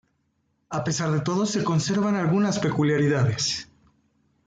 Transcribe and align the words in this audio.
A 0.69 0.83
pesar 0.83 1.11
de 1.11 1.19
todo, 1.19 1.45
se 1.45 1.63
conservan 1.63 2.15
algunas 2.15 2.57
peculiaridades. 2.57 3.67